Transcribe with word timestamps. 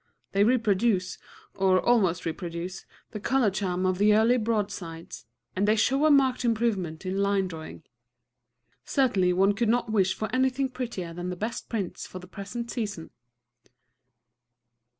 They 0.31 0.43
reproduce, 0.43 1.19
or 1.53 1.79
almost 1.79 2.25
reproduce, 2.25 2.87
the 3.11 3.19
color 3.19 3.51
charm 3.51 3.85
of 3.85 3.99
the 3.99 4.15
early 4.15 4.37
broadsides; 4.37 5.27
and 5.55 5.67
they 5.67 5.75
show 5.75 6.07
a 6.07 6.09
marked 6.09 6.43
improvement 6.43 7.05
in 7.05 7.17
line 7.17 7.47
drawing. 7.47 7.83
Certainly 8.83 9.33
one 9.33 9.53
could 9.53 9.69
not 9.69 9.91
wish 9.91 10.15
for 10.15 10.27
anything 10.33 10.69
prettier 10.69 11.13
than 11.13 11.29
the 11.29 11.35
best 11.35 11.69
prints 11.69 12.11
of 12.15 12.21
the 12.21 12.27
present 12.27 12.71
season. 12.71 13.11